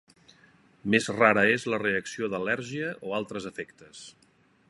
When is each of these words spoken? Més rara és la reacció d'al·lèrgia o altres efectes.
Més 0.93 1.09
rara 1.17 1.43
és 1.57 1.67
la 1.73 1.79
reacció 1.83 2.31
d'al·lèrgia 2.35 2.89
o 3.11 3.15
altres 3.21 3.49
efectes. 3.53 4.05